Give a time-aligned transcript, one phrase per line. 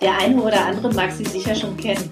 [0.00, 2.10] Der eine oder andere mag sie sicher schon kennen.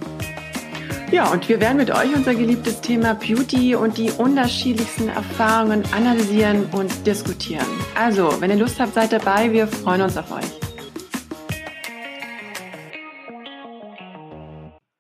[1.13, 6.67] Ja, und wir werden mit euch unser geliebtes Thema Beauty und die unterschiedlichsten Erfahrungen analysieren
[6.73, 7.67] und diskutieren.
[7.95, 9.53] Also, wenn ihr Lust habt, seid dabei.
[9.53, 10.45] Wir freuen uns auf euch.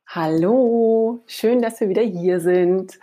[0.06, 2.98] Hallo, schön, dass wir wieder hier sind.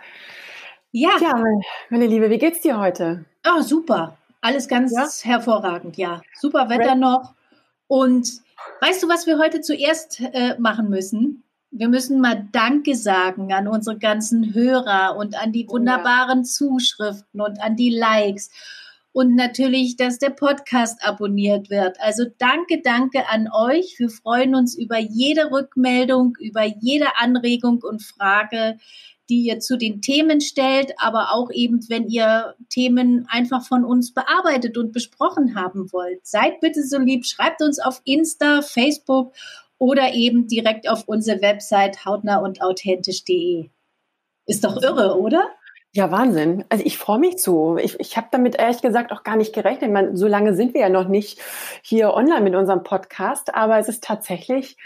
[0.92, 1.10] Ja.
[1.20, 1.42] Ja,
[1.90, 3.24] meine Liebe, wie geht's dir heute?
[3.46, 4.16] Oh, super.
[4.40, 5.30] Alles ganz ja?
[5.30, 6.22] hervorragend, ja.
[6.38, 7.34] Super Wetter noch.
[7.88, 8.41] Und
[8.80, 11.44] weißt du, was wir heute zuerst äh, machen müssen?
[11.72, 16.44] wir müssen mal Danke sagen an unsere ganzen Hörer und an die wunderbaren ja.
[16.44, 18.50] Zuschriften und an die Likes.
[19.14, 21.98] Und natürlich, dass der Podcast abonniert wird.
[22.00, 23.94] Also danke, danke an euch.
[23.98, 28.78] Wir freuen uns über jede Rückmeldung, über jede Anregung und Frage,
[29.32, 34.12] die ihr zu den Themen stellt, aber auch eben, wenn ihr Themen einfach von uns
[34.12, 36.26] bearbeitet und besprochen haben wollt.
[36.26, 39.32] Seid bitte so lieb, schreibt uns auf Insta, Facebook
[39.78, 43.70] oder eben direkt auf unsere Website hautnah und authentisch.de.
[44.44, 45.48] Ist doch irre, oder?
[45.92, 46.66] Ja, Wahnsinn.
[46.68, 47.78] Also ich freue mich so.
[47.78, 49.90] Ich, ich habe damit ehrlich gesagt auch gar nicht gerechnet.
[49.90, 51.40] Man, so lange sind wir ja noch nicht
[51.80, 54.76] hier online mit unserem Podcast, aber es ist tatsächlich,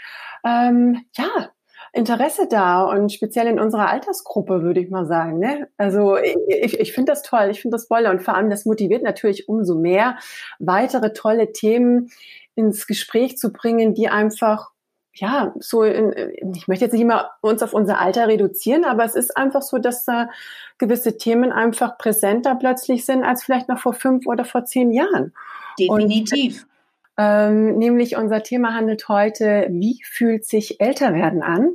[0.45, 1.49] ähm, ja,
[1.93, 5.39] Interesse da und speziell in unserer Altersgruppe, würde ich mal sagen.
[5.39, 5.67] Ne?
[5.77, 9.03] Also ich, ich finde das toll, ich finde das toll und vor allem das motiviert
[9.03, 10.17] natürlich umso mehr,
[10.59, 12.09] weitere tolle Themen
[12.55, 14.71] ins Gespräch zu bringen, die einfach
[15.19, 16.13] ja, so, in,
[16.55, 19.79] ich möchte jetzt nicht immer uns auf unser Alter reduzieren, aber es ist einfach so,
[19.79, 20.29] dass da
[20.77, 25.33] gewisse Themen einfach präsenter plötzlich sind als vielleicht noch vor fünf oder vor zehn Jahren.
[25.79, 26.63] Definitiv.
[26.63, 26.76] Und,
[27.17, 31.73] ähm, nämlich unser Thema handelt heute, wie fühlt sich älter werden an?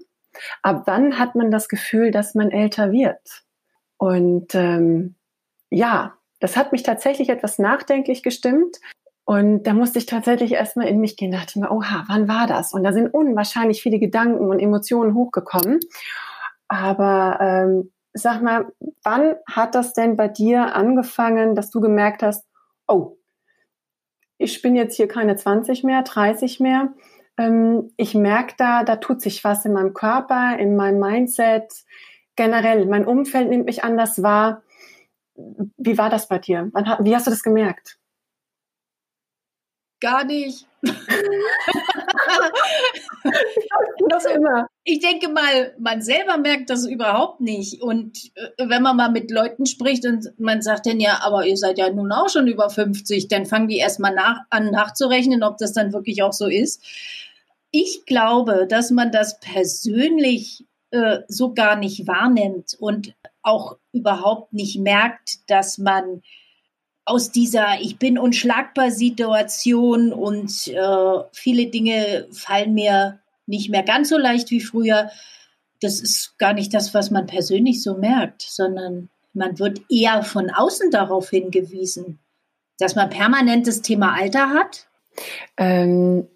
[0.62, 3.42] Ab wann hat man das Gefühl, dass man älter wird?
[3.96, 5.16] Und ähm,
[5.70, 8.78] ja, das hat mich tatsächlich etwas nachdenklich gestimmt.
[9.24, 12.72] Und da musste ich tatsächlich erstmal in mich gehen, dachte mir, oha, wann war das?
[12.72, 15.78] Und da sind unwahrscheinlich viele Gedanken und Emotionen hochgekommen.
[16.68, 18.72] Aber ähm, sag mal,
[19.04, 22.44] wann hat das denn bei dir angefangen, dass du gemerkt hast,
[22.88, 23.16] oh,
[24.42, 26.92] ich bin jetzt hier keine 20 mehr, 30 mehr.
[27.38, 31.72] Ähm, ich merke da, da tut sich was in meinem Körper, in meinem Mindset,
[32.36, 32.86] generell.
[32.86, 34.62] Mein Umfeld nimmt mich anders wahr.
[35.34, 36.70] Wie war das bei dir?
[37.00, 37.98] Wie hast du das gemerkt?
[40.02, 40.66] gar nicht.
[44.34, 44.66] immer.
[44.84, 47.82] Ich denke mal, man selber merkt das überhaupt nicht.
[47.82, 51.56] Und äh, wenn man mal mit Leuten spricht und man sagt dann ja, aber ihr
[51.56, 55.58] seid ja nun auch schon über 50, dann fangen die erstmal nach, an nachzurechnen, ob
[55.58, 56.82] das dann wirklich auch so ist.
[57.70, 64.78] Ich glaube, dass man das persönlich äh, so gar nicht wahrnimmt und auch überhaupt nicht
[64.78, 66.22] merkt, dass man
[67.04, 74.08] aus dieser Ich bin unschlagbar Situation und äh, viele Dinge fallen mir nicht mehr ganz
[74.08, 75.10] so leicht wie früher.
[75.80, 80.50] Das ist gar nicht das, was man persönlich so merkt, sondern man wird eher von
[80.50, 82.18] außen darauf hingewiesen,
[82.78, 84.88] dass man permanent das Thema Alter hat.
[85.56, 86.28] Ähm,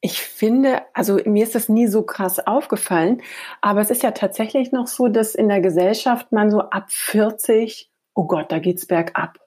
[0.00, 3.22] ich finde, also mir ist das nie so krass aufgefallen,
[3.60, 7.90] aber es ist ja tatsächlich noch so, dass in der Gesellschaft man so ab 40,
[8.14, 9.38] oh Gott, da geht's bergab.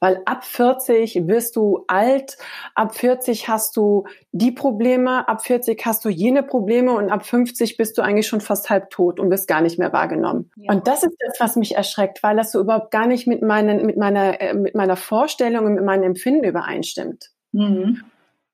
[0.00, 2.36] Weil ab 40 wirst du alt,
[2.74, 7.76] ab 40 hast du die Probleme, ab 40 hast du jene Probleme und ab 50
[7.76, 10.50] bist du eigentlich schon fast halb tot und bist gar nicht mehr wahrgenommen.
[10.56, 10.72] Ja.
[10.72, 13.86] Und das ist das, was mich erschreckt, weil das so überhaupt gar nicht mit, meinen,
[13.86, 17.30] mit, meiner, äh, mit meiner Vorstellung und mit meinem Empfinden übereinstimmt.
[17.52, 18.02] Mhm.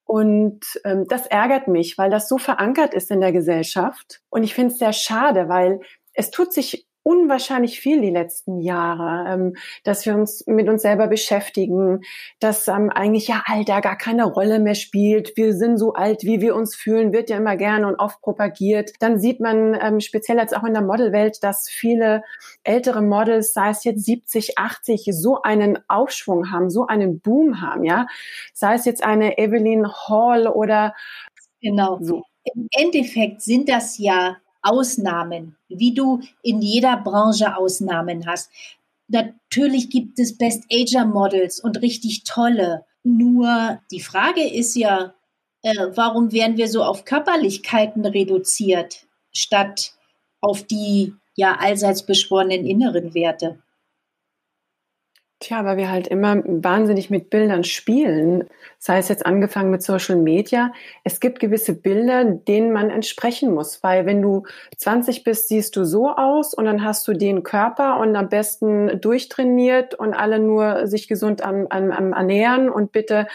[0.04, 4.20] Und ähm, das ärgert mich, weil das so verankert ist in der Gesellschaft.
[4.28, 5.80] Und ich finde es sehr schade, weil
[6.12, 11.06] es tut sich unwahrscheinlich viel die letzten Jahre, ähm, dass wir uns mit uns selber
[11.06, 12.00] beschäftigen,
[12.40, 15.36] dass ähm, eigentlich ja Alter gar keine Rolle mehr spielt.
[15.36, 18.92] Wir sind so alt, wie wir uns fühlen, wird ja immer gerne und oft propagiert.
[19.00, 22.22] Dann sieht man ähm, speziell jetzt auch in der Modelwelt, dass viele
[22.64, 27.84] ältere Models, sei es jetzt 70, 80, so einen Aufschwung haben, so einen Boom haben,
[27.84, 28.06] ja.
[28.54, 30.94] Sei es jetzt eine Evelyn Hall oder
[31.60, 31.98] genau.
[32.00, 32.24] So.
[32.54, 38.50] Im Endeffekt sind das ja Ausnahmen, wie du in jeder Branche Ausnahmen hast.
[39.08, 42.84] Natürlich gibt es Best Ager Models und richtig tolle.
[43.02, 45.14] Nur die Frage ist ja,
[45.62, 49.92] äh, warum werden wir so auf Körperlichkeiten reduziert, statt
[50.40, 53.63] auf die ja allseits beschworenen inneren Werte?
[55.44, 58.44] Tja, weil wir halt immer wahnsinnig mit Bildern spielen,
[58.78, 60.72] sei es jetzt angefangen mit Social Media.
[61.02, 64.44] Es gibt gewisse Bilder, denen man entsprechen muss, weil wenn du
[64.78, 68.98] 20 bist, siehst du so aus und dann hast du den Körper und am besten
[69.02, 73.26] durchtrainiert und alle nur sich gesund am, am, am ernähren und bitte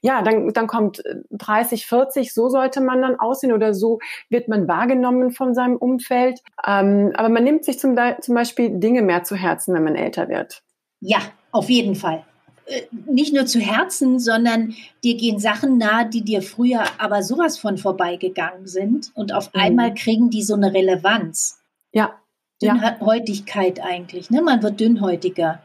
[0.00, 1.02] ja, dann, dann kommt
[1.32, 6.38] 30, 40, so sollte man dann aussehen oder so wird man wahrgenommen von seinem Umfeld.
[6.64, 10.28] Ähm, aber man nimmt sich zum, zum Beispiel Dinge mehr zu Herzen, wenn man älter
[10.28, 10.62] wird.
[11.00, 11.18] Ja,
[11.52, 12.24] auf jeden Fall.
[12.66, 17.58] Äh, nicht nur zu Herzen, sondern dir gehen Sachen nahe, die dir früher aber sowas
[17.58, 19.10] von vorbeigegangen sind.
[19.14, 19.60] Und auf mhm.
[19.60, 21.60] einmal kriegen die so eine Relevanz.
[21.92, 22.14] Ja.
[22.60, 24.42] Dünnhäutigkeit eigentlich, ne?
[24.42, 25.62] Man wird dünnhäutiger.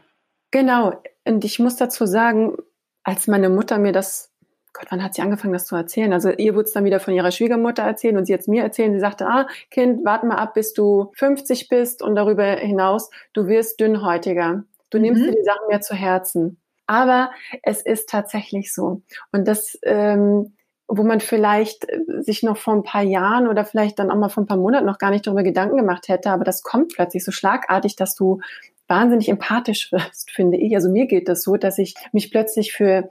[0.52, 1.02] Genau.
[1.24, 2.56] Und ich muss dazu sagen,
[3.02, 4.30] als meine Mutter mir das,
[4.72, 6.12] Gott, wann hat sie angefangen, das zu erzählen?
[6.12, 8.92] Also ihr wurde es dann wieder von ihrer Schwiegermutter erzählen und sie jetzt mir erzählen.
[8.92, 13.48] Sie sagte, ah, Kind, warte mal ab, bis du 50 bist und darüber hinaus, du
[13.48, 14.64] wirst dünnhäutiger.
[14.90, 15.26] Du nimmst mhm.
[15.26, 16.60] dir die Sachen mehr zu Herzen.
[16.86, 17.30] Aber
[17.62, 19.02] es ist tatsächlich so.
[19.32, 20.54] Und das, ähm,
[20.86, 24.28] wo man vielleicht äh, sich noch vor ein paar Jahren oder vielleicht dann auch mal
[24.28, 27.24] vor ein paar Monaten noch gar nicht darüber Gedanken gemacht hätte, aber das kommt plötzlich
[27.24, 28.40] so schlagartig, dass du
[28.86, 30.74] wahnsinnig empathisch wirst, finde ich.
[30.74, 33.10] Also mir geht das so, dass ich mich plötzlich für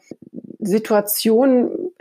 [0.59, 1.92] Situationen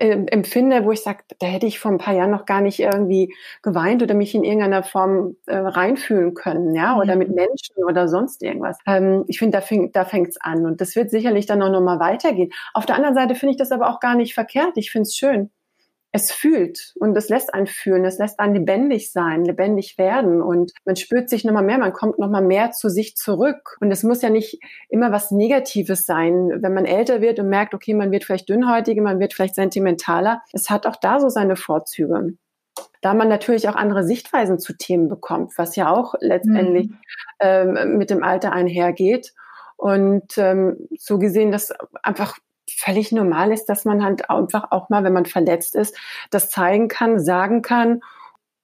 [0.00, 2.80] äh, empfinde, wo ich sage, da hätte ich vor ein paar Jahren noch gar nicht
[2.80, 7.18] irgendwie geweint oder mich in irgendeiner Form äh, reinfühlen können, ja, oder mhm.
[7.18, 8.78] mit Menschen oder sonst irgendwas.
[8.86, 12.00] Ähm, ich finde, da, fängt da fängt's an und das wird sicherlich dann auch nochmal
[12.00, 12.50] weitergehen.
[12.74, 14.72] Auf der anderen Seite finde ich das aber auch gar nicht verkehrt.
[14.76, 15.50] Ich finde es schön
[16.18, 20.72] es fühlt und es lässt einen fühlen, es lässt einen lebendig sein, lebendig werden und
[20.84, 23.76] man spürt sich nochmal mehr, man kommt nochmal mehr zu sich zurück.
[23.80, 27.74] Und es muss ja nicht immer was Negatives sein, wenn man älter wird und merkt,
[27.74, 30.42] okay, man wird vielleicht dünnhäutiger, man wird vielleicht sentimentaler.
[30.52, 32.34] Es hat auch da so seine Vorzüge.
[33.00, 36.98] Da man natürlich auch andere Sichtweisen zu Themen bekommt, was ja auch letztendlich mhm.
[37.40, 39.32] ähm, mit dem Alter einhergeht.
[39.76, 41.72] Und ähm, so gesehen, dass
[42.02, 42.38] einfach
[42.70, 45.96] völlig normal ist, dass man halt einfach auch mal, wenn man verletzt ist,
[46.30, 48.00] das zeigen kann, sagen kann,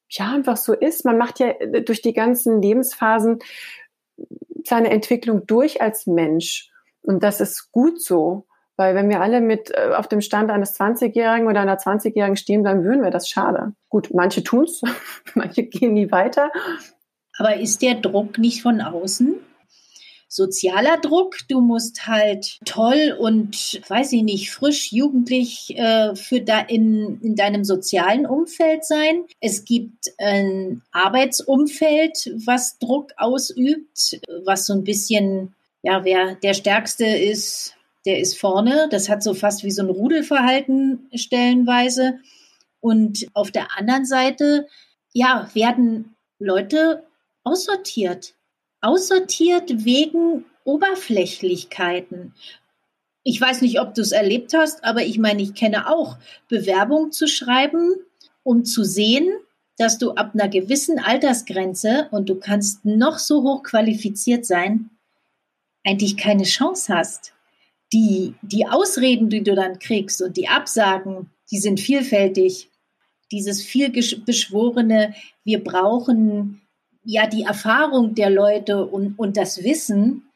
[0.09, 1.05] ja, einfach so ist.
[1.05, 3.41] Man macht ja äh, durch die ganzen Lebensphasen
[4.65, 6.71] seine Entwicklung durch als Mensch.
[7.03, 8.47] Und das ist gut so.
[8.77, 12.65] Weil wenn wir alle mit äh, auf dem Stand eines 20-Jährigen oder einer 20-Jährigen stehen,
[12.65, 13.73] dann würden wir das schade.
[13.89, 14.83] Gut, manche tun's,
[15.35, 16.51] manche gehen nie weiter.
[17.39, 19.37] Aber ist der Druck nicht von außen?
[20.35, 21.37] Sozialer Druck.
[21.49, 27.37] Du musst halt toll und, weiß ich nicht, frisch, jugendlich äh, für da in, in
[27.37, 29.25] deinem sozialen Umfeld sein.
[29.41, 37.07] Es gibt ein Arbeitsumfeld, was Druck ausübt, was so ein bisschen, ja, wer der Stärkste
[37.07, 38.89] ist, der ist vorne.
[38.91, 42.19] Das hat so fast wie so ein Rudelverhalten stellenweise.
[42.81, 44.67] Und auf der anderen Seite,
[45.13, 47.05] ja, werden Leute
[47.45, 48.35] aussortiert
[48.85, 52.35] aussortiert wegen Oberflächlichkeiten.
[53.23, 57.11] Ich weiß nicht, ob du es erlebt hast, aber ich meine, ich kenne auch Bewerbung
[57.11, 57.95] zu schreiben,
[58.43, 59.29] um zu sehen,
[59.79, 64.91] dass du ab einer gewissen Altersgrenze und du kannst noch so hoch qualifiziert sein,
[65.83, 67.33] eigentlich keine Chance hast.
[67.93, 72.71] Die, die Ausreden, die du dann kriegst und die Absagen, die sind vielfältig.
[73.33, 75.15] Dieses viel beschworene,
[75.45, 76.61] wir brauchen
[77.05, 80.31] ja die Erfahrung der Leute und, und das Wissen,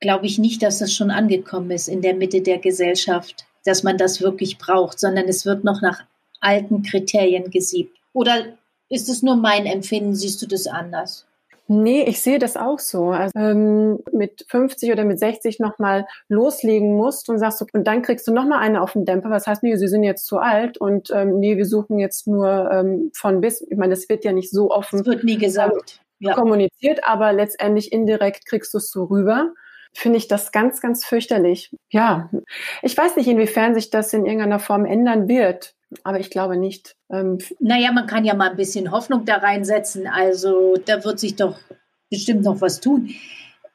[0.00, 3.98] glaube ich nicht, dass das schon angekommen ist in der Mitte der Gesellschaft, dass man
[3.98, 6.04] das wirklich braucht, sondern es wird noch nach
[6.40, 7.96] alten Kriterien gesiebt.
[8.12, 10.14] Oder ist es nur mein Empfinden?
[10.14, 11.26] Siehst du das anders?
[11.68, 13.10] Nee, ich sehe das auch so.
[13.10, 18.26] Also, ähm, mit 50 oder mit 60 nochmal loslegen musst und sagst, und dann kriegst
[18.26, 19.30] du nochmal eine auf den Dämpfer.
[19.30, 22.70] Was heißt, nee, sie sind jetzt zu alt und ähm, nee, wir suchen jetzt nur
[22.72, 23.62] ähm, von bis.
[23.62, 24.98] Ich meine, das wird ja nicht so offen.
[24.98, 26.00] Das wird nie gesagt.
[26.18, 26.34] Ja.
[26.34, 29.52] kommuniziert, aber letztendlich indirekt kriegst du es so rüber
[29.94, 31.70] finde ich das ganz, ganz fürchterlich.
[31.90, 32.30] Ja,
[32.80, 35.74] ich weiß nicht, inwiefern sich das in irgendeiner Form ändern wird.
[36.04, 36.96] Aber ich glaube nicht.
[37.10, 40.06] Ähm, naja, man kann ja mal ein bisschen Hoffnung da reinsetzen.
[40.06, 41.58] Also da wird sich doch
[42.10, 43.10] bestimmt noch was tun.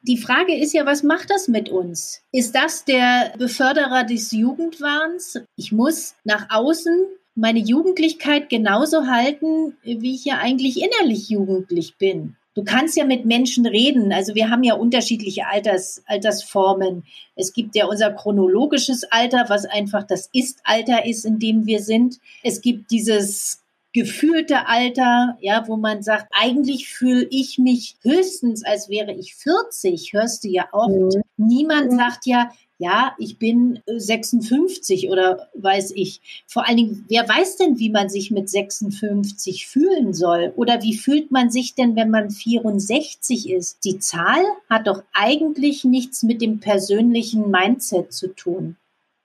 [0.02, 2.22] Die Frage ist ja, was macht das mit uns?
[2.32, 5.40] Ist das der Beförderer des Jugendwahns?
[5.56, 12.37] Ich muss nach außen meine Jugendlichkeit genauso halten, wie ich ja eigentlich innerlich jugendlich bin
[12.58, 14.12] du kannst ja mit Menschen reden.
[14.12, 17.04] Also wir haben ja unterschiedliche Alters, Altersformen.
[17.36, 22.18] Es gibt ja unser chronologisches Alter, was einfach das Ist-Alter ist, in dem wir sind.
[22.42, 23.62] Es gibt dieses
[23.92, 30.12] gefühlte Alter, ja, wo man sagt, eigentlich fühle ich mich höchstens, als wäre ich 40,
[30.12, 31.16] hörst du ja oft.
[31.16, 31.22] Mhm.
[31.36, 31.96] Niemand mhm.
[31.96, 36.44] sagt ja, ja, ich bin 56 äh, oder weiß ich.
[36.46, 40.52] Vor allen Dingen, wer weiß denn, wie man sich mit 56 fühlen soll?
[40.54, 43.84] Oder wie fühlt man sich denn, wenn man 64 ist?
[43.84, 48.76] Die Zahl hat doch eigentlich nichts mit dem persönlichen Mindset zu tun.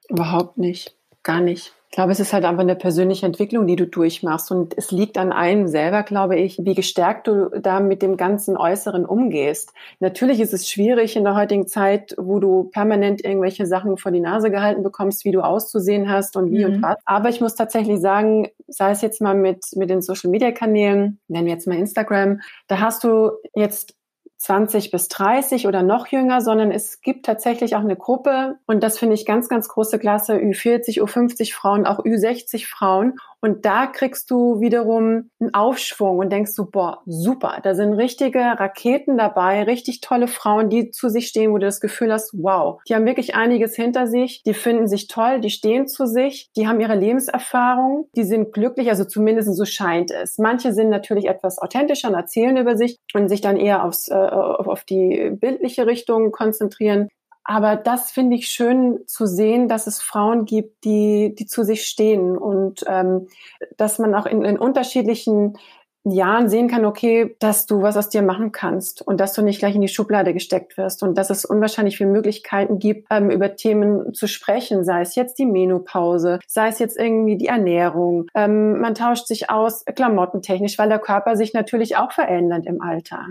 [0.10, 0.96] Überhaupt nicht.
[1.22, 1.74] Gar nicht.
[1.94, 4.50] Ich glaube, es ist halt einfach eine persönliche Entwicklung, die du durchmachst.
[4.50, 8.58] Und es liegt an einem selber, glaube ich, wie gestärkt du da mit dem ganzen
[8.58, 9.74] Äußeren umgehst.
[10.00, 14.22] Natürlich ist es schwierig in der heutigen Zeit, wo du permanent irgendwelche Sachen vor die
[14.22, 16.74] Nase gehalten bekommst, wie du auszusehen hast und wie mhm.
[16.74, 16.96] und was.
[17.06, 21.20] Aber ich muss tatsächlich sagen, sei es jetzt mal mit, mit den Social Media Kanälen,
[21.28, 23.94] nennen wir jetzt mal Instagram, da hast du jetzt
[24.44, 29.00] 20 bis 30 oder noch jünger, sondern es gibt tatsächlich auch eine Gruppe und das
[29.00, 33.16] finde ich ganz, ganz große Klasse, Ü40, Ü50 Frauen, auch Ü60 Frauen.
[33.44, 38.40] Und da kriegst du wiederum einen Aufschwung und denkst du, boah, super, da sind richtige
[38.40, 42.82] Raketen dabei, richtig tolle Frauen, die zu sich stehen, wo du das Gefühl hast, wow,
[42.88, 46.70] die haben wirklich einiges hinter sich, die finden sich toll, die stehen zu sich, die
[46.70, 50.38] haben ihre Lebenserfahrung, die sind glücklich, also zumindest so scheint es.
[50.38, 54.14] Manche sind natürlich etwas authentischer und erzählen über sich und sich dann eher aufs, äh,
[54.14, 57.10] auf die bildliche Richtung konzentrieren.
[57.44, 61.86] Aber das finde ich schön zu sehen, dass es Frauen gibt, die, die zu sich
[61.86, 63.28] stehen und ähm,
[63.78, 65.58] dass man auch in, in unterschiedlichen
[66.06, 69.60] Jahren sehen kann, okay, dass du was aus dir machen kannst und dass du nicht
[69.60, 73.56] gleich in die Schublade gesteckt wirst und dass es unwahrscheinlich viele Möglichkeiten gibt, ähm, über
[73.56, 78.28] Themen zu sprechen, sei es jetzt die Menopause, sei es jetzt irgendwie die Ernährung.
[78.36, 83.28] Ähm, man tauscht sich aus klamottentechnisch, weil der Körper sich natürlich auch verändert im Alter.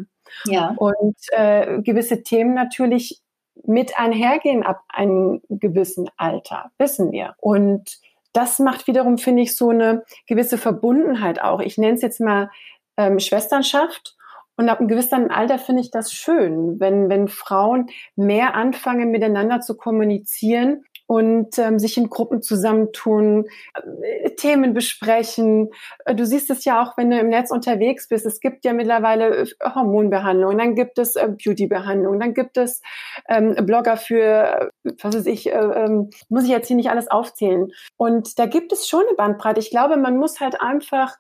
[0.47, 0.75] Ja.
[0.79, 3.21] Und äh, gewisse Themen natürlich
[3.65, 7.35] mit einhergehen ab einem gewissen Alter, wissen wir.
[7.39, 7.99] Und
[8.33, 11.61] das macht wiederum, finde ich, so eine gewisse Verbundenheit auch.
[11.61, 12.51] Ich nenne es jetzt mal
[12.97, 14.17] ähm, Schwesternschaft.
[14.57, 19.61] Und ab einem gewissen Alter finde ich das schön, wenn, wenn Frauen mehr anfangen, miteinander
[19.61, 23.45] zu kommunizieren und ähm, sich in Gruppen zusammentun,
[24.03, 25.69] äh, Themen besprechen.
[26.07, 28.25] Äh, du siehst es ja auch, wenn du im Netz unterwegs bist.
[28.25, 32.81] Es gibt ja mittlerweile äh, Hormonbehandlung, dann gibt es äh, Beautybehandlung, dann gibt es
[33.29, 37.11] ähm, Blogger für, äh, was weiß ich, äh, äh, muss ich jetzt hier nicht alles
[37.11, 37.71] aufzählen.
[37.99, 39.61] Und da gibt es schon eine Bandbreite.
[39.61, 41.19] Ich glaube, man muss halt einfach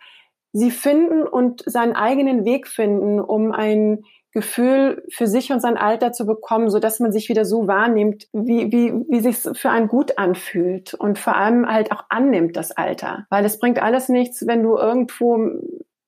[0.54, 6.12] sie finden und seinen eigenen Weg finden, um ein Gefühl für sich und sein Alter
[6.12, 9.88] zu bekommen, so dass man sich wieder so wahrnimmt, wie, wie, wie sich für einen
[9.88, 13.26] gut anfühlt und vor allem halt auch annimmt das Alter.
[13.30, 15.50] Weil es bringt alles nichts, wenn du irgendwo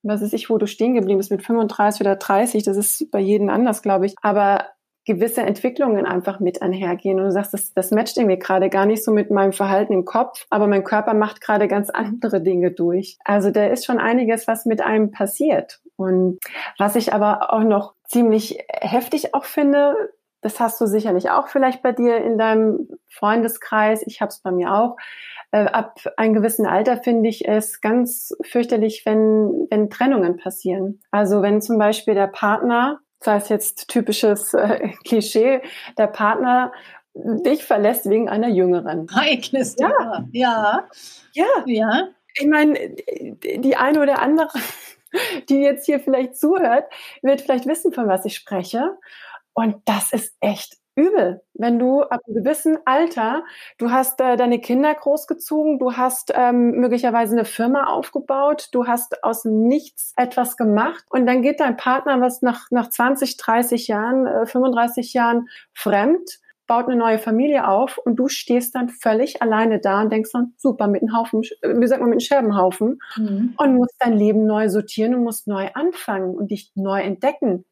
[0.05, 3.19] was weiß ich, wo du stehen geblieben bist mit 35 oder 30, das ist bei
[3.19, 4.13] jedem anders, glaube ich.
[4.21, 4.65] Aber
[5.05, 9.03] gewisse Entwicklungen einfach mit einhergehen und du sagst, das, das matcht irgendwie gerade gar nicht
[9.03, 13.17] so mit meinem Verhalten im Kopf, aber mein Körper macht gerade ganz andere Dinge durch.
[13.23, 15.79] Also da ist schon einiges, was mit einem passiert.
[15.95, 16.39] Und
[16.77, 19.95] was ich aber auch noch ziemlich heftig auch finde,
[20.41, 24.51] das hast du sicherlich auch vielleicht bei dir in deinem Freundeskreis, ich habe es bei
[24.51, 24.95] mir auch,
[25.51, 31.01] äh, ab einem gewissen Alter finde ich es ganz fürchterlich, wenn, wenn Trennungen passieren.
[31.11, 35.61] Also wenn zum Beispiel der Partner sei es jetzt typisches äh, Klischee,
[35.97, 36.71] der Partner
[37.15, 39.07] dich verlässt wegen einer Jüngeren.
[39.13, 40.25] Heikles ja.
[40.31, 40.87] ja.
[41.33, 41.45] Ja.
[41.65, 42.09] Ja.
[42.37, 44.59] Ich meine, die eine oder andere,
[45.49, 46.91] die jetzt hier vielleicht zuhört,
[47.21, 48.97] wird vielleicht wissen, von was ich spreche.
[49.53, 53.43] Und das ist echt übel, wenn du ab einem gewissen Alter,
[53.77, 59.23] du hast äh, deine Kinder großgezogen, du hast ähm, möglicherweise eine Firma aufgebaut, du hast
[59.23, 64.25] aus nichts etwas gemacht und dann geht dein Partner, was nach, nach 20, 30 Jahren,
[64.25, 69.79] äh, 35 Jahren fremd, baut eine neue Familie auf und du stehst dann völlig alleine
[69.79, 72.99] da und denkst dann, super, mit einem Haufen, äh, wie sagt man, mit einem Scherbenhaufen
[73.17, 73.53] mhm.
[73.57, 77.65] und musst dein Leben neu sortieren und musst neu anfangen und dich neu entdecken.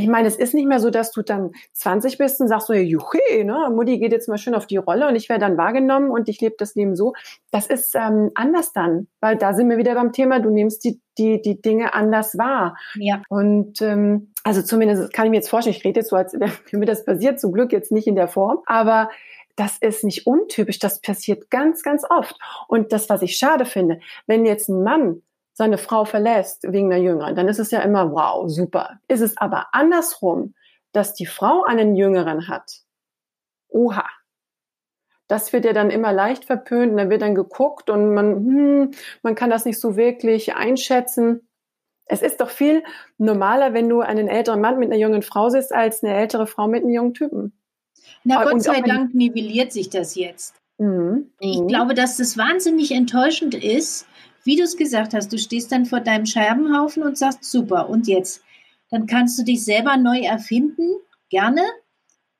[0.00, 2.72] Ich meine, es ist nicht mehr so, dass du dann 20 bist und sagst so,
[2.72, 6.10] juche, ne, Mutti geht jetzt mal schön auf die Rolle und ich werde dann wahrgenommen
[6.10, 7.12] und ich lebe das Leben so.
[7.50, 11.00] Das ist ähm, anders dann, weil da sind wir wieder beim Thema, du nimmst die,
[11.18, 12.78] die, die Dinge anders wahr.
[12.94, 13.22] Ja.
[13.28, 16.50] Und ähm, also zumindest kann ich mir jetzt vorstellen, ich rede jetzt so, als wäre
[16.72, 19.10] mir das passiert, zum Glück jetzt nicht in der Form, aber
[19.56, 22.38] das ist nicht untypisch, das passiert ganz, ganz oft.
[22.68, 25.20] Und das, was ich schade finde, wenn jetzt ein Mann
[25.60, 28.98] seine Frau verlässt wegen einer Jüngeren, dann ist es ja immer, wow, super.
[29.08, 30.54] Ist es aber andersrum,
[30.92, 32.80] dass die Frau einen Jüngeren hat,
[33.68, 34.06] oha,
[35.28, 38.90] das wird ja dann immer leicht verpönt und da wird dann geguckt und man, hm,
[39.22, 41.46] man kann das nicht so wirklich einschätzen.
[42.06, 42.82] Es ist doch viel
[43.18, 46.68] normaler, wenn du einen älteren Mann mit einer jungen Frau siehst, als eine ältere Frau
[46.68, 47.52] mit einem jungen Typen.
[48.24, 50.54] Na, Gott sei Dank nivelliert sich das jetzt.
[50.78, 51.30] Mhm.
[51.38, 54.06] Ich glaube, dass das wahnsinnig enttäuschend ist,
[54.44, 58.06] wie du es gesagt hast, du stehst dann vor deinem Scherbenhaufen und sagst, super, und
[58.06, 58.42] jetzt?
[58.90, 60.88] Dann kannst du dich selber neu erfinden,
[61.28, 61.62] gerne.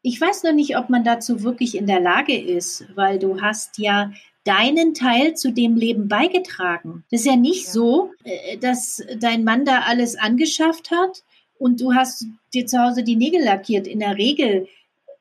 [0.02, 3.78] Ich weiß noch nicht, ob man dazu wirklich in der Lage ist, weil du hast
[3.78, 4.12] ja
[4.45, 7.04] deinen Teil zu dem Leben beigetragen.
[7.11, 7.73] Das ist ja nicht ja.
[7.73, 11.23] so, äh, dass dein Mann da alles angeschafft hat
[11.59, 13.87] und du hast dir zu Hause die Nägel lackiert.
[13.87, 14.66] In der Regel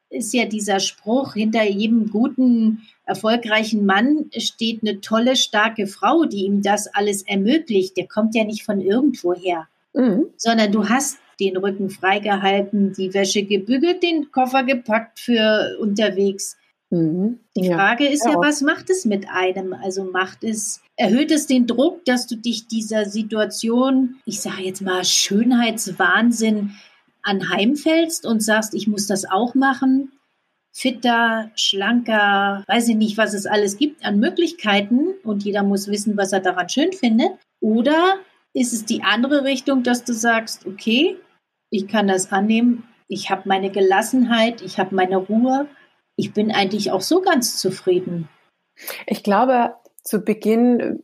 [0.10, 6.46] ist ja dieser Spruch, hinter jedem guten, erfolgreichen Mann steht eine tolle, starke Frau, die
[6.46, 7.98] ihm das alles ermöglicht.
[7.98, 10.28] Der kommt ja nicht von irgendwoher, mhm.
[10.38, 16.58] sondern du hast den Rücken freigehalten, die Wäsche gebügelt, den Koffer gepackt für unterwegs.
[16.90, 17.40] Mhm.
[17.56, 17.76] Die ja.
[17.76, 19.74] Frage ist ja, ja, was macht es mit einem?
[19.74, 24.82] Also macht es, erhöht es den Druck, dass du dich dieser Situation, ich sage jetzt
[24.82, 26.72] mal Schönheitswahnsinn,
[27.24, 30.12] anheimfällst und sagst, ich muss das auch machen?
[30.72, 36.16] Fitter, schlanker, weiß ich nicht, was es alles gibt an Möglichkeiten und jeder muss wissen,
[36.16, 37.32] was er daran schön findet.
[37.60, 38.18] Oder
[38.54, 41.18] ist es die andere Richtung, dass du sagst, okay,
[41.70, 45.68] ich kann das annehmen, ich habe meine Gelassenheit, ich habe meine Ruhe
[46.20, 48.28] ich bin eigentlich auch so ganz zufrieden.
[49.08, 51.02] Ich glaube, zu Beginn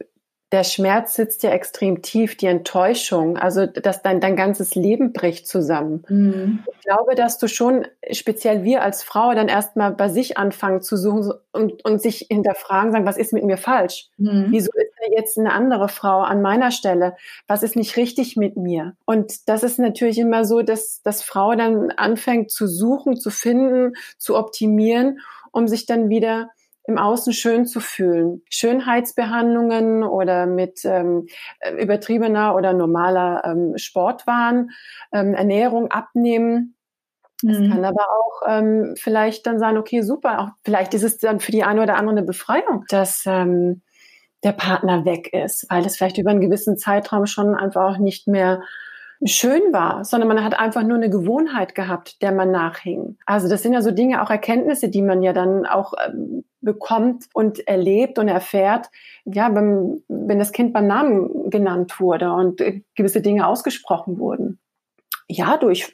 [0.51, 5.47] der Schmerz sitzt ja extrem tief, die Enttäuschung, also dass dein, dein ganzes Leben bricht
[5.47, 6.05] zusammen.
[6.07, 6.63] Mhm.
[6.71, 10.97] Ich glaube, dass du schon, speziell wir als Frau, dann erstmal bei sich anfangen zu
[10.97, 14.09] suchen und, und sich hinterfragen, sagen, was ist mit mir falsch?
[14.17, 14.47] Mhm.
[14.49, 17.15] Wieso ist da jetzt eine andere Frau an meiner Stelle?
[17.47, 18.95] Was ist nicht richtig mit mir?
[19.05, 23.93] Und das ist natürlich immer so, dass, dass Frau dann anfängt zu suchen, zu finden,
[24.19, 25.19] zu optimieren,
[25.51, 26.49] um sich dann wieder
[26.87, 28.41] im Außen schön zu fühlen.
[28.49, 31.27] Schönheitsbehandlungen oder mit ähm,
[31.79, 34.69] übertriebener oder normaler ähm, Sportwahn,
[35.11, 36.75] ähm, Ernährung abnehmen.
[37.47, 37.71] Es mhm.
[37.71, 41.51] kann aber auch ähm, vielleicht dann sein, okay, super, auch vielleicht ist es dann für
[41.51, 43.81] die eine oder andere eine Befreiung, dass ähm,
[44.43, 48.27] der Partner weg ist, weil es vielleicht über einen gewissen Zeitraum schon einfach auch nicht
[48.27, 48.61] mehr
[49.23, 53.17] schön war, sondern man hat einfach nur eine Gewohnheit gehabt, der man nachhing.
[53.25, 57.25] Also das sind ja so Dinge, auch Erkenntnisse, die man ja dann auch ähm, bekommt
[57.33, 58.89] und erlebt und erfährt,
[59.23, 64.59] ja, wenn, wenn das Kind beim Namen genannt wurde und äh, gewisse Dinge ausgesprochen wurden.
[65.27, 65.91] Ja, du, ich,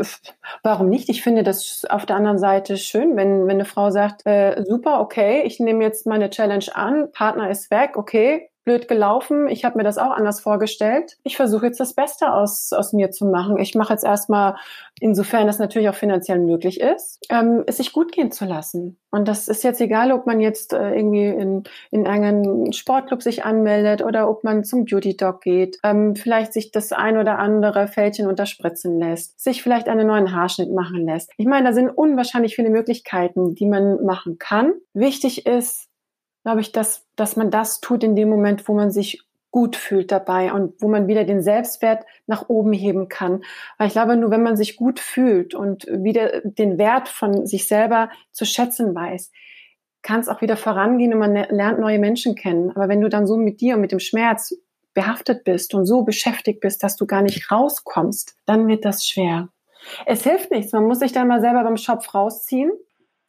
[0.64, 1.07] warum nicht?
[1.07, 5.00] Ich finde das auf der anderen Seite schön, wenn, wenn eine Frau sagt, äh, super,
[5.00, 9.47] okay, ich nehme jetzt meine Challenge an, Partner ist weg, okay, blöd gelaufen.
[9.47, 11.17] Ich habe mir das auch anders vorgestellt.
[11.24, 13.57] Ich versuche jetzt das Beste aus, aus mir zu machen.
[13.57, 14.55] Ich mache jetzt erstmal,
[15.00, 18.97] insofern das natürlich auch finanziell möglich ist, ähm, es sich gut gehen zu lassen.
[19.09, 23.43] Und das ist jetzt egal, ob man jetzt äh, irgendwie in, in einen Sportclub sich
[23.43, 27.87] anmeldet oder ob man zum Beauty Dog geht, ähm, vielleicht sich das ein oder andere
[27.87, 31.31] Fältchen unterspritzen lässt, sich vielleicht einen neuen Haarschnitt machen lässt.
[31.37, 34.74] Ich meine, da sind unwahrscheinlich viele Möglichkeiten, die man machen kann.
[34.93, 35.91] Wichtig ist,
[36.44, 40.12] glaube ich, dass, dass man das tut in dem Moment, wo man sich gut fühlt
[40.12, 43.44] dabei und wo man wieder den Selbstwert nach oben heben kann.
[43.77, 47.68] Weil ich glaube, nur wenn man sich gut fühlt und wieder den Wert von sich
[47.68, 49.32] selber zu schätzen weiß,
[50.01, 52.72] kann es auch wieder vorangehen und man lernt neue Menschen kennen.
[52.72, 54.56] Aber wenn du dann so mit dir und mit dem Schmerz
[54.94, 59.50] behaftet bist und so beschäftigt bist, dass du gar nicht rauskommst, dann wird das schwer.
[60.06, 60.72] Es hilft nichts.
[60.72, 62.72] Man muss sich dann mal selber beim Schopf rausziehen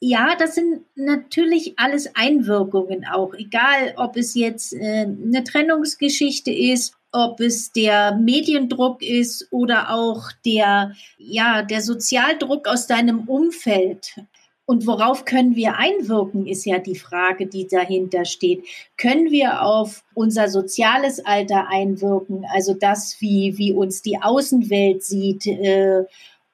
[0.05, 6.97] ja, das sind natürlich alles Einwirkungen auch, egal ob es jetzt äh, eine Trennungsgeschichte ist,
[7.13, 14.17] ob es der Mediendruck ist oder auch der, ja, der Sozialdruck aus deinem Umfeld.
[14.65, 18.65] Und worauf können wir einwirken, ist ja die Frage, die dahinter steht.
[18.97, 22.45] Können wir auf unser soziales Alter einwirken?
[22.53, 26.05] Also das, wie, wie uns die Außenwelt sieht, äh,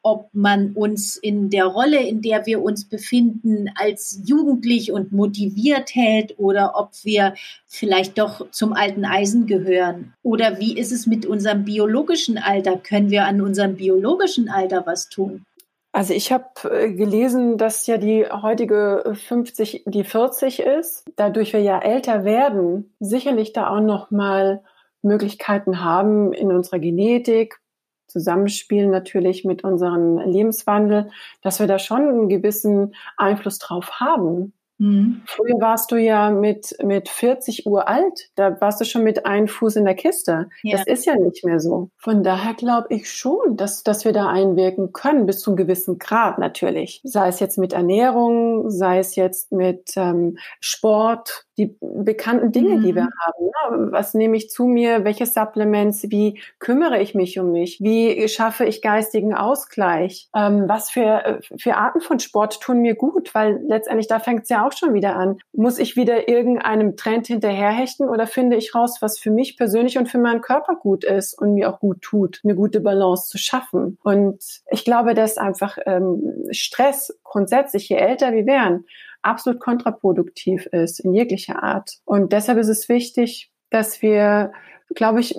[0.02, 5.94] ob man uns in der Rolle, in der wir uns befinden, als jugendlich und motiviert
[5.94, 7.34] hält oder ob wir
[7.66, 10.14] vielleicht doch zum alten Eisen gehören.
[10.22, 12.76] Oder wie ist es mit unserem biologischen Alter?
[12.76, 15.44] Können wir an unserem biologischen Alter was tun?
[15.92, 21.04] Also ich habe äh, gelesen, dass ja die heutige 50 die 40 ist.
[21.16, 24.62] Dadurch wir ja älter werden, sicherlich da auch noch mal
[25.02, 27.60] Möglichkeiten haben in unserer Genetik,
[28.08, 31.10] Zusammenspielen natürlich mit unserem Lebenswandel,
[31.42, 34.52] dass wir da schon einen gewissen Einfluss drauf haben.
[34.78, 35.22] Mhm.
[35.26, 39.48] Früher warst du ja mit, mit 40 Uhr alt, da warst du schon mit einem
[39.48, 40.48] Fuß in der Kiste.
[40.62, 40.76] Ja.
[40.76, 41.90] Das ist ja nicht mehr so.
[41.96, 45.98] Von daher glaube ich schon, dass, dass wir da einwirken können, bis zu einem gewissen
[45.98, 47.00] Grad natürlich.
[47.04, 52.82] Sei es jetzt mit Ernährung, sei es jetzt mit ähm, Sport, die bekannten Dinge, mhm.
[52.82, 53.10] die wir mhm.
[53.20, 53.44] haben.
[53.44, 53.92] Ne?
[53.92, 55.04] Was nehme ich zu mir?
[55.04, 56.04] Welche Supplements?
[56.10, 57.80] Wie kümmere ich mich um mich?
[57.80, 60.28] Wie schaffe ich geistigen Ausgleich?
[60.34, 63.34] Ähm, was für, äh, für Arten von Sport tun mir gut?
[63.34, 65.38] Weil letztendlich da fängt es ja auch schon wieder an.
[65.52, 70.08] Muss ich wieder irgendeinem Trend hinterherhechten oder finde ich raus, was für mich persönlich und
[70.08, 73.98] für meinen Körper gut ist und mir auch gut tut, eine gute Balance zu schaffen?
[74.02, 78.84] Und ich glaube, dass einfach ähm, Stress grundsätzlich, je älter wir werden,
[79.22, 81.98] absolut kontraproduktiv ist in jeglicher Art.
[82.04, 84.52] Und deshalb ist es wichtig, dass wir,
[84.94, 85.38] glaube ich,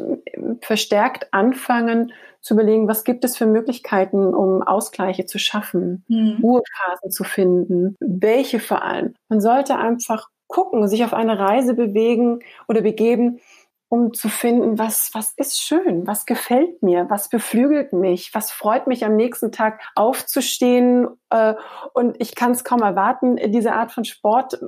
[0.62, 6.40] verstärkt anfangen zu überlegen, was gibt es für Möglichkeiten, um Ausgleiche zu schaffen, mhm.
[6.42, 9.14] Ruhephasen zu finden, welche vor allem.
[9.28, 13.40] Man sollte einfach gucken, sich auf eine Reise bewegen oder begeben,
[13.90, 18.86] um zu finden, was, was ist schön, was gefällt mir, was beflügelt mich, was freut
[18.86, 21.08] mich am nächsten Tag aufzustehen.
[21.32, 21.56] Äh,
[21.94, 24.60] und ich kann es kaum erwarten, diese Art von Sport,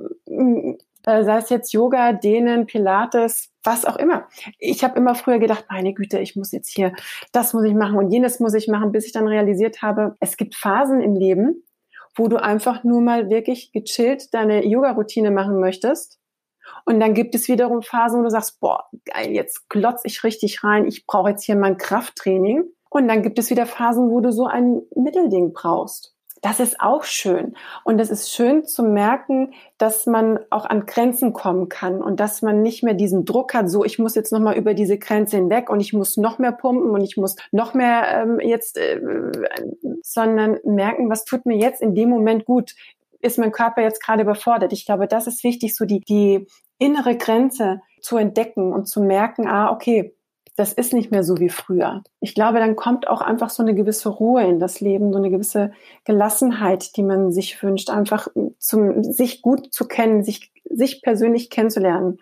[1.06, 4.28] äh, sei es jetzt Yoga, Dehnen, Pilates, was auch immer.
[4.58, 6.92] Ich habe immer früher gedacht, meine Güte, ich muss jetzt hier,
[7.32, 10.36] das muss ich machen und jenes muss ich machen, bis ich dann realisiert habe, es
[10.36, 11.64] gibt Phasen im Leben,
[12.16, 16.18] wo du einfach nur mal wirklich gechillt deine Yoga-Routine machen möchtest
[16.84, 20.64] und dann gibt es wiederum Phasen, wo du sagst, boah, geil, jetzt klotz ich richtig
[20.64, 22.64] rein, ich brauche jetzt hier mein Krafttraining.
[22.90, 26.14] Und dann gibt es wieder Phasen, wo du so ein Mittelding brauchst.
[26.42, 27.54] Das ist auch schön.
[27.84, 32.42] Und es ist schön zu merken, dass man auch an Grenzen kommen kann und dass
[32.42, 35.70] man nicht mehr diesen Druck hat, so ich muss jetzt nochmal über diese Grenze hinweg
[35.70, 39.00] und ich muss noch mehr pumpen und ich muss noch mehr ähm, jetzt, äh,
[40.02, 42.74] sondern merken, was tut mir jetzt in dem Moment gut
[43.22, 44.72] ist mein Körper jetzt gerade überfordert?
[44.72, 46.46] Ich glaube, das ist wichtig, so die, die
[46.78, 50.14] innere Grenze zu entdecken und zu merken, ah, okay,
[50.62, 52.04] das ist nicht mehr so wie früher.
[52.20, 55.28] Ich glaube, dann kommt auch einfach so eine gewisse Ruhe in das Leben, so eine
[55.28, 55.72] gewisse
[56.04, 62.18] Gelassenheit, die man sich wünscht, einfach zum, sich gut zu kennen, sich, sich persönlich kennenzulernen,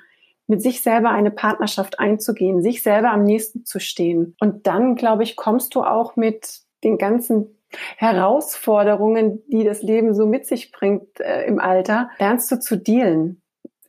[0.46, 4.34] mit sich selber eine Partnerschaft einzugehen, sich selber am nächsten zu stehen.
[4.40, 7.58] Und dann, glaube ich, kommst du auch mit den ganzen
[7.98, 13.39] Herausforderungen, die das Leben so mit sich bringt äh, im Alter, lernst du zu dealen.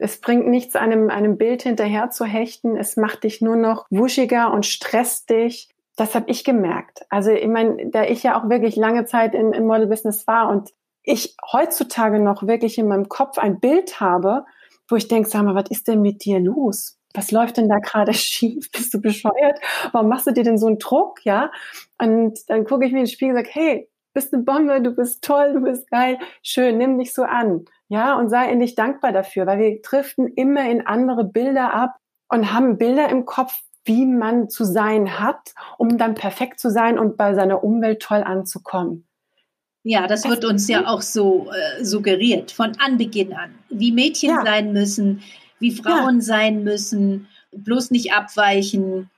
[0.02, 2.76] Es bringt nichts, einem, einem Bild hinterher zu hechten.
[2.76, 5.70] Es macht dich nur noch wuschiger und stresst dich.
[5.96, 7.06] Das habe ich gemerkt.
[7.10, 10.72] Also ich meine, da ich ja auch wirklich lange Zeit in, im Model-Business war und
[11.04, 14.46] ich heutzutage noch wirklich in meinem Kopf ein Bild habe,
[14.88, 16.98] wo ich denke, sag mal, was ist denn mit dir los?
[17.14, 18.72] was läuft denn da gerade schief?
[18.72, 19.60] Bist du bescheuert?
[19.92, 21.24] Warum machst du dir denn so einen Druck?
[21.26, 21.52] Ja.
[21.98, 24.92] Und dann gucke ich mir in den Spiegel und sage, hey, bist eine Bombe, du
[24.92, 27.66] bist toll, du bist geil, schön, nimm dich so an.
[27.88, 31.96] Ja, und sei endlich dankbar dafür, weil wir driften immer in andere Bilder ab
[32.30, 37.00] und haben Bilder im Kopf, wie man zu sein hat, um dann perfekt zu sein
[37.00, 39.08] und bei seiner Umwelt toll anzukommen.
[39.84, 44.44] Ja, das wird uns ja auch so äh, suggeriert von Anbeginn an, wie Mädchen ja.
[44.44, 45.24] sein müssen,
[45.60, 46.22] wie Frauen ja.
[46.22, 49.10] sein müssen, bloß nicht abweichen.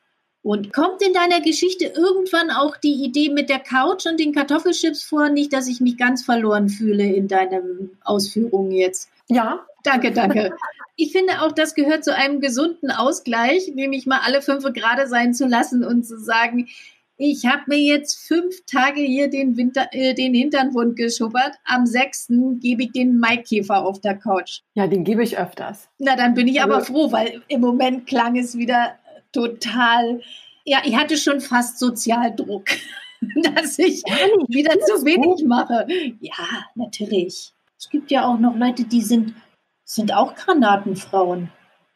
[0.43, 5.03] Und kommt in deiner Geschichte irgendwann auch die Idee mit der Couch und den Kartoffelchips
[5.03, 5.29] vor?
[5.29, 9.09] Nicht, dass ich mich ganz verloren fühle in deinen Ausführungen jetzt.
[9.29, 9.65] Ja.
[9.83, 10.53] Danke, danke.
[10.95, 15.33] Ich finde auch, das gehört zu einem gesunden Ausgleich, nämlich mal alle fünf gerade sein
[15.33, 16.69] zu lassen und zu sagen,
[17.17, 21.53] ich habe mir jetzt fünf Tage hier den, Winter, äh, den Hintern wund geschubbert.
[21.63, 24.61] Am sechsten gebe ich den Maikäfer auf der Couch.
[24.73, 25.89] Ja, den gebe ich öfters.
[25.99, 28.95] Na, dann bin ich aber also, froh, weil im Moment klang es wieder
[29.33, 30.21] total.
[30.63, 32.65] Ja, ich hatte schon fast Sozialdruck,
[33.43, 34.01] dass ich
[34.47, 35.45] wieder zu wenig gut.
[35.45, 35.85] mache.
[36.21, 37.53] Ja, natürlich.
[37.77, 39.33] Es gibt ja auch noch Leute, die sind,
[39.83, 41.49] sind auch Granatenfrauen.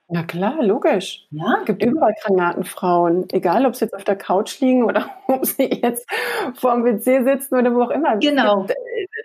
[0.10, 1.28] Na klar, logisch.
[1.32, 1.58] Ja.
[1.60, 5.64] Es gibt überall Granatenfrauen, egal ob sie jetzt auf der Couch liegen oder ob sie
[5.64, 6.08] jetzt
[6.56, 8.16] vor dem WC sitzen oder wo auch immer.
[8.18, 8.66] Genau.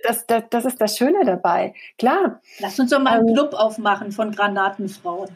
[0.03, 1.75] Das, das, das ist das Schöne dabei.
[1.99, 2.41] Klar.
[2.59, 5.31] Lass uns doch mal einen ähm, Club aufmachen von Granatenfrauen.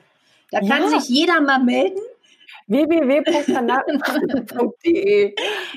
[0.51, 0.89] Da kann ja.
[0.99, 2.01] sich jeder mal melden
[2.67, 5.35] www.granatenfrau.de.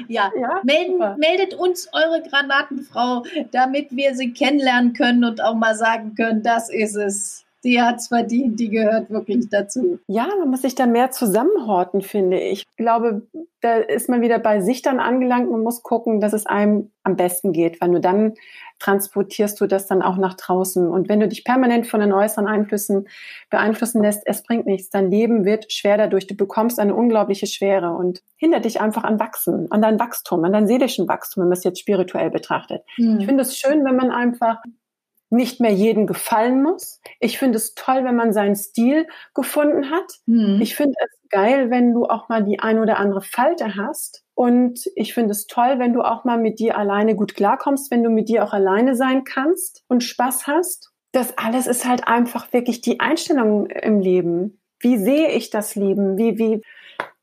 [0.07, 5.75] Ja, ja melden, meldet uns eure Granatenfrau, damit wir sie kennenlernen können und auch mal
[5.75, 9.99] sagen können, das ist es die hat es verdient, die gehört wirklich dazu.
[10.07, 12.65] Ja, man muss sich da mehr zusammenhorten, finde ich.
[12.69, 13.23] Ich glaube,
[13.61, 17.15] da ist man wieder bei sich dann angelangt und muss gucken, dass es einem am
[17.15, 18.35] besten geht, weil nur dann
[18.79, 20.87] transportierst du das dann auch nach draußen.
[20.87, 23.07] Und wenn du dich permanent von den äußeren Einflüssen
[23.49, 24.89] beeinflussen lässt, es bringt nichts.
[24.89, 26.27] Dein Leben wird schwer dadurch.
[26.27, 30.53] Du bekommst eine unglaubliche Schwere und hindert dich einfach an Wachsen, an dein Wachstum, an
[30.53, 32.83] dein seelischen Wachstum, wenn man es jetzt spirituell betrachtet.
[32.97, 33.19] Mhm.
[33.19, 34.59] Ich finde es schön, wenn man einfach
[35.29, 36.99] nicht mehr jedem gefallen muss.
[37.19, 40.11] Ich finde es toll, wenn man seinen Stil gefunden hat.
[40.25, 40.59] Mhm.
[40.61, 44.23] Ich finde es geil, wenn du auch mal die ein oder andere Falte hast.
[44.33, 48.03] Und ich finde es toll, wenn du auch mal mit dir alleine gut klarkommst, wenn
[48.03, 50.91] du mit dir auch alleine sein kannst und Spaß hast.
[51.11, 54.61] Das alles ist halt einfach wirklich die Einstellung im Leben.
[54.79, 56.17] Wie sehe ich das Leben?
[56.17, 56.61] Wie, wie,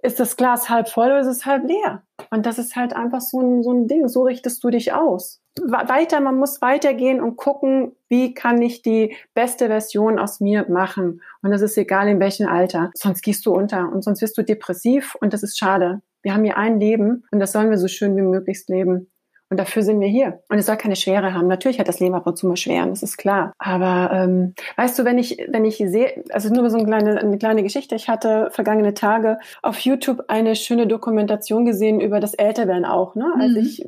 [0.07, 2.03] ist das Glas halb voll oder ist es halb leer?
[2.31, 4.09] Und das ist halt einfach so ein, so ein Ding.
[4.09, 5.42] So richtest du dich aus.
[5.62, 11.23] Weiter, man muss weitergehen und gucken, wie kann ich die beste Version aus mir machen.
[11.42, 12.90] Und das ist egal in welchem Alter.
[12.95, 16.03] Sonst gehst du unter und sonst wirst du depressiv und das ist schade.
[16.23, 19.11] Wir haben hier ein Leben und das sollen wir so schön wie möglich leben.
[19.49, 20.40] Und dafür sind wir hier.
[20.49, 21.47] Und es soll keine Schwere haben.
[21.47, 23.53] Natürlich hat das Leben ab und zu mal Schweren, das ist klar.
[23.59, 27.38] Aber ähm, weißt du, wenn ich, wenn ich sehe, also nur so eine kleine, eine
[27.38, 32.85] kleine Geschichte, ich hatte vergangene Tage auf YouTube eine schöne Dokumentation gesehen über das Älterwerden
[32.85, 33.33] auch, ne?
[33.38, 33.59] Als mhm.
[33.59, 33.87] ich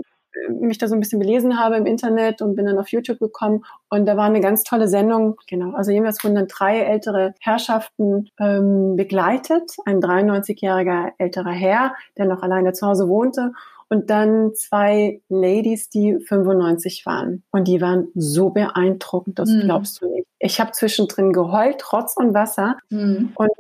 [0.49, 3.65] mich da so ein bisschen belesen habe im Internet und bin dann auf YouTube gekommen
[3.91, 8.29] und da war eine ganz tolle Sendung, genau, also jeweils wurden dann drei ältere Herrschaften
[8.39, 13.53] ähm, begleitet, ein 93-jähriger älterer Herr, der noch alleine zu Hause wohnte
[13.89, 17.43] und dann zwei Ladies, die 95 waren.
[17.51, 19.61] Und die waren so beeindruckend, das mhm.
[19.63, 20.27] glaubst du nicht.
[20.39, 22.77] Ich habe zwischendrin geheult, trotz und Wasser.
[22.91, 23.33] Mhm.
[23.35, 23.51] Und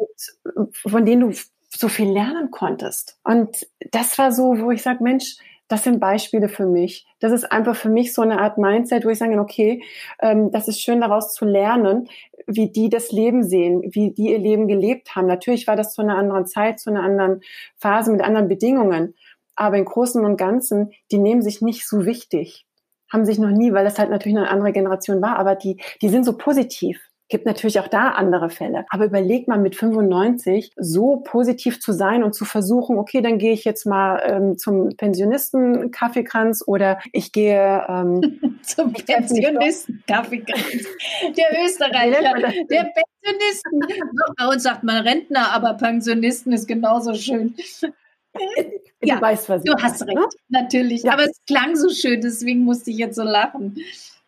[0.73, 1.39] von denen du
[1.71, 3.19] so viel lernen konntest.
[3.25, 5.37] Und das war so, wo ich sage, Mensch,
[5.69, 7.07] das sind Beispiele für mich.
[7.21, 9.83] Das ist einfach für mich so eine Art Mindset, wo ich sage, okay,
[10.21, 12.09] ähm, das ist schön daraus zu lernen,
[12.47, 15.27] wie die das Leben sehen, wie die ihr Leben gelebt haben.
[15.27, 17.43] Natürlich war das zu einer anderen Zeit, zu einer anderen
[17.77, 19.15] Phase mit anderen Bedingungen.
[19.55, 22.67] Aber im Großen und Ganzen, die nehmen sich nicht so wichtig.
[23.13, 26.09] Haben sich noch nie, weil das halt natürlich eine andere Generation war, aber die, die
[26.09, 27.08] sind so positiv.
[27.29, 28.87] Gibt natürlich auch da andere Fälle.
[28.91, 33.53] Aber überleg mal mit 95 so positiv zu sein und zu versuchen, okay, dann gehe
[33.53, 40.87] ich jetzt mal ähm, zum Pensionisten Kaffeekranz oder ich gehe ähm, zum Pensionisten Kaffeekranz.
[41.37, 42.35] Der Österreicher,
[42.71, 43.81] der Pensionisten.
[44.37, 47.55] Bei uns sagt man Rentner, aber Pensionisten ist genauso schön.
[49.01, 50.27] Du ja, weißt, was ich Du hast recht, ne?
[50.49, 51.03] natürlich.
[51.03, 51.13] Ja.
[51.13, 53.77] Aber es klang so schön, deswegen musste ich jetzt so lachen.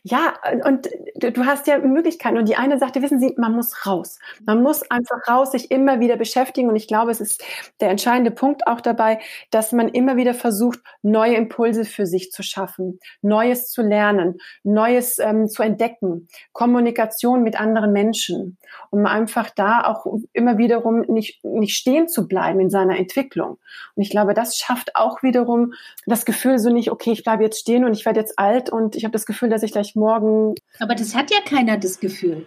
[0.03, 0.33] Ja,
[0.65, 2.39] und du hast ja Möglichkeiten.
[2.39, 4.19] Und die eine sagte, wissen Sie, man muss raus.
[4.47, 6.71] Man muss einfach raus, sich immer wieder beschäftigen.
[6.71, 7.45] Und ich glaube, es ist
[7.81, 9.19] der entscheidende Punkt auch dabei,
[9.51, 15.19] dass man immer wieder versucht, neue Impulse für sich zu schaffen, Neues zu lernen, Neues
[15.19, 18.57] ähm, zu entdecken, Kommunikation mit anderen Menschen,
[18.89, 23.59] um einfach da auch immer wiederum nicht, nicht stehen zu bleiben in seiner Entwicklung.
[23.97, 25.75] Und ich glaube, das schafft auch wiederum
[26.07, 28.97] das Gefühl so nicht, okay, ich bleibe jetzt stehen und ich werde jetzt alt und
[28.97, 30.55] ich habe das Gefühl, dass ich gleich morgen.
[30.79, 32.47] Aber das hat ja keiner das Gefühl.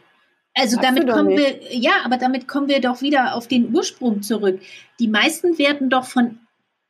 [0.56, 4.22] Also Hast damit kommen wir, ja, aber damit kommen wir doch wieder auf den Ursprung
[4.22, 4.62] zurück.
[5.00, 6.40] Die meisten werden doch von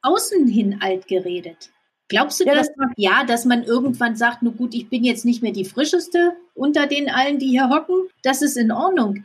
[0.01, 1.69] außen hin alt geredet.
[2.09, 5.23] Glaubst du, ja, dass man, ja, dass man irgendwann sagt, nur gut, ich bin jetzt
[5.23, 7.95] nicht mehr die frischeste unter den allen, die hier hocken?
[8.21, 9.23] Das ist in Ordnung.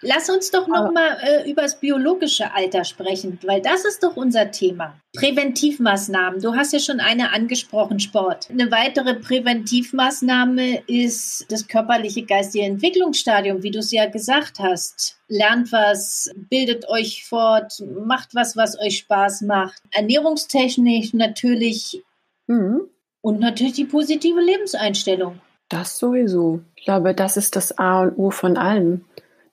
[0.00, 4.16] Lass uns doch noch mal äh, über das biologische Alter sprechen, weil das ist doch
[4.16, 4.94] unser Thema.
[5.16, 6.40] Präventivmaßnahmen.
[6.40, 8.48] Du hast ja schon eine angesprochen, Sport.
[8.50, 15.16] Eine weitere Präventivmaßnahme ist das körperliche geistige Entwicklungsstadium, wie du es ja gesagt hast.
[15.28, 19.82] Lernt was, bildet euch fort, macht was, was euch Spaß macht.
[19.90, 22.02] Ernährungstechnisch natürlich
[22.46, 22.82] mhm.
[23.20, 25.40] und natürlich die positive Lebenseinstellung.
[25.68, 26.60] Das sowieso.
[26.76, 29.04] Ich glaube, das ist das A und O von allem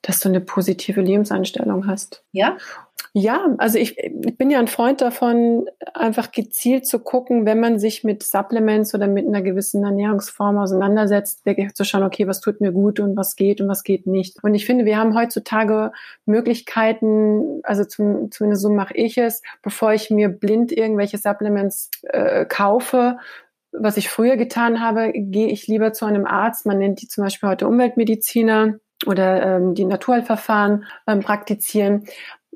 [0.02, 2.22] dass du eine positive Lebenseinstellung hast.
[2.32, 2.56] Ja?
[3.18, 7.78] Ja, also ich, ich bin ja ein Freund davon, einfach gezielt zu gucken, wenn man
[7.78, 12.60] sich mit Supplements oder mit einer gewissen Ernährungsform auseinandersetzt, wirklich zu schauen, okay, was tut
[12.60, 14.36] mir gut und was geht und was geht nicht.
[14.44, 15.92] Und ich finde, wir haben heutzutage
[16.26, 22.44] Möglichkeiten, also zum, zumindest so mache ich es, bevor ich mir blind irgendwelche Supplements äh,
[22.44, 23.16] kaufe,
[23.72, 26.66] was ich früher getan habe, gehe ich lieber zu einem Arzt.
[26.66, 28.74] Man nennt die zum Beispiel heute Umweltmediziner
[29.06, 32.04] oder ähm, die Naturheilverfahren ähm, praktizieren,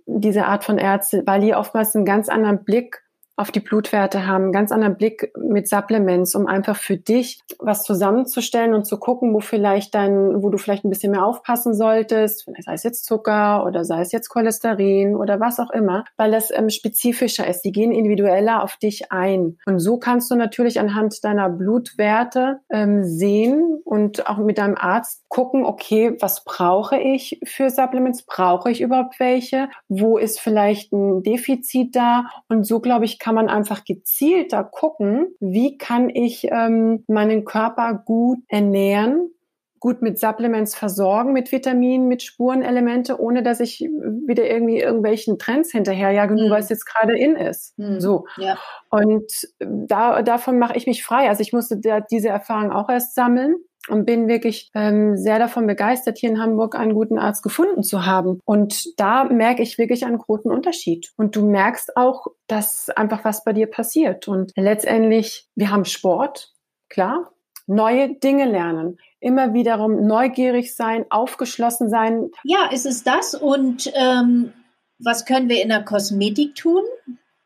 [0.06, 3.02] diese Art von Ärzte, weil die oftmals einen ganz anderen Blick
[3.40, 7.84] auf die Blutwerte haben, einen ganz anderen Blick mit Supplements, um einfach für dich was
[7.84, 12.46] zusammenzustellen und zu gucken, wo vielleicht dann, wo du vielleicht ein bisschen mehr aufpassen solltest,
[12.58, 16.50] sei es jetzt Zucker oder sei es jetzt Cholesterin oder was auch immer, weil das
[16.50, 17.62] ähm, spezifischer ist.
[17.62, 19.56] Die gehen individueller auf dich ein.
[19.64, 25.24] Und so kannst du natürlich anhand deiner Blutwerte ähm, sehen und auch mit deinem Arzt
[25.30, 28.24] gucken, okay, was brauche ich für Supplements?
[28.24, 29.70] Brauche ich überhaupt welche?
[29.88, 32.24] Wo ist vielleicht ein Defizit da?
[32.48, 38.02] Und so, glaube ich, kann man einfach gezielter gucken, wie kann ich ähm, meinen Körper
[38.04, 39.30] gut ernähren,
[39.78, 43.80] gut mit Supplements versorgen, mit Vitaminen, mit Spurenelemente, ohne dass ich
[44.26, 46.50] wieder irgendwie irgendwelchen Trends hinterherjage, nur mhm.
[46.50, 47.78] weil es jetzt gerade in ist.
[47.78, 48.00] Mhm.
[48.00, 48.26] So.
[48.36, 48.58] Ja.
[48.90, 51.28] Und da, davon mache ich mich frei.
[51.28, 53.54] Also ich musste da diese Erfahrung auch erst sammeln
[53.88, 58.06] und bin wirklich ähm, sehr davon begeistert, hier in Hamburg einen guten Arzt gefunden zu
[58.06, 58.40] haben.
[58.44, 61.12] Und da merke ich wirklich einen großen Unterschied.
[61.16, 64.28] Und du merkst auch, dass einfach was bei dir passiert.
[64.28, 66.52] Und letztendlich, wir haben Sport,
[66.88, 67.32] klar,
[67.66, 72.30] neue Dinge lernen, immer wiederum neugierig sein, aufgeschlossen sein.
[72.44, 73.34] Ja, ist es das.
[73.34, 74.52] Und ähm,
[74.98, 76.82] was können wir in der Kosmetik tun?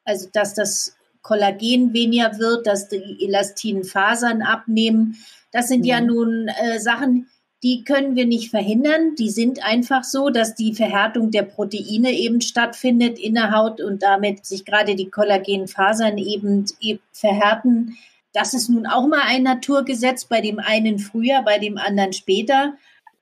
[0.05, 5.16] Also, dass das Kollagen weniger wird, dass die elastinen Fasern abnehmen.
[5.50, 5.87] Das sind mhm.
[5.87, 7.28] ja nun äh, Sachen,
[7.64, 9.14] die können wir nicht verhindern.
[9.18, 14.02] Die sind einfach so, dass die Verhärtung der Proteine eben stattfindet in der Haut und
[14.02, 17.96] damit sich gerade die Kollagenfasern eben, eben verhärten.
[18.34, 22.74] Das ist nun auch mal ein Naturgesetz, bei dem einen früher, bei dem anderen später.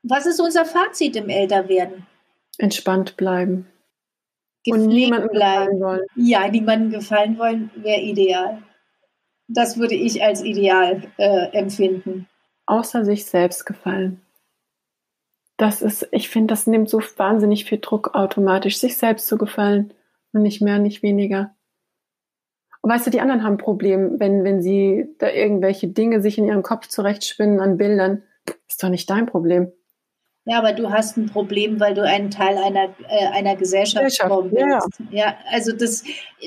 [0.02, 2.04] Was ist unser Fazit im Älterwerden?
[2.58, 3.68] Entspannt bleiben.
[4.66, 6.06] Und niemandem bleiben wollen.
[6.14, 8.62] Ja, niemandem gefallen wollen wäre ideal.
[9.48, 12.28] Das würde ich als ideal äh, empfinden.
[12.66, 14.22] Außer sich selbst gefallen
[15.62, 19.94] das ist, ich finde, das nimmt so wahnsinnig viel Druck automatisch, sich selbst zu gefallen
[20.32, 21.54] und nicht mehr, nicht weniger.
[22.80, 26.36] Und weißt du, die anderen haben ein Problem, wenn, wenn sie da irgendwelche Dinge sich
[26.36, 28.24] in ihrem Kopf zurechtspinnen an Bildern.
[28.68, 29.70] Ist doch nicht dein Problem.
[30.44, 34.60] Ja, aber du hast ein Problem, weil du ein Teil einer, äh, einer Gesellschaftsform bist.
[34.60, 34.80] Ja.
[35.10, 36.02] ja, also das,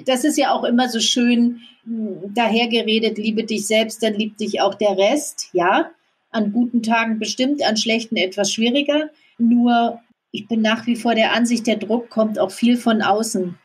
[0.06, 4.60] das ist ja auch immer so schön hm, dahergeredet, liebe dich selbst, dann liebt dich
[4.60, 5.92] auch der Rest, ja
[6.36, 9.10] an guten Tagen bestimmt, an schlechten etwas schwieriger.
[9.38, 13.58] Nur ich bin nach wie vor der Ansicht, der Druck kommt auch viel von außen.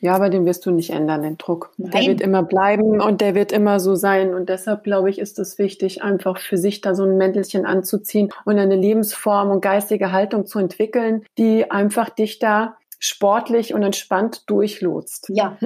[0.00, 1.72] Ja, aber den wirst du nicht ändern, den Druck.
[1.76, 1.90] Nein.
[1.90, 4.34] Der wird immer bleiben und der wird immer so sein.
[4.34, 8.32] Und deshalb, glaube ich, ist es wichtig, einfach für sich da so ein Mäntelchen anzuziehen
[8.44, 14.48] und eine Lebensform und geistige Haltung zu entwickeln, die einfach dich da sportlich und entspannt
[14.48, 15.30] durchlotst.
[15.30, 15.58] Ja,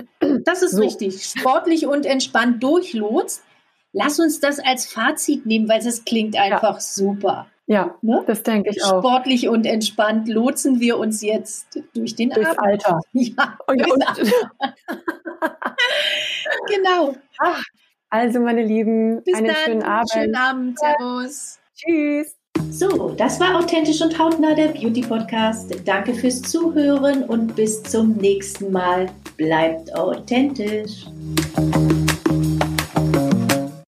[0.45, 0.83] das ist so.
[0.83, 1.25] richtig.
[1.25, 3.43] Sportlich und entspannt durchlotst.
[3.93, 6.81] Lass uns das als Fazit nehmen, weil es klingt einfach ja.
[6.81, 7.47] super.
[7.71, 8.25] Ja, ne?
[8.27, 8.99] das denke ich auch.
[8.99, 12.61] Sportlich und entspannt lotsen wir uns jetzt durch den Durchs Abend.
[12.61, 13.01] Alter.
[13.13, 14.05] Ja, und, und.
[16.67, 17.15] genau.
[17.39, 17.63] Ach,
[18.09, 19.57] also, meine Lieben, Bis einen dann.
[19.65, 20.11] schönen Abend.
[20.13, 20.79] Schönen Abend.
[20.81, 21.61] Servus.
[21.77, 22.37] Tschüss.
[22.71, 25.73] So, das war Authentisch und Hautnah, der Beauty Podcast.
[25.85, 29.09] Danke fürs Zuhören und bis zum nächsten Mal.
[29.37, 31.07] Bleibt authentisch.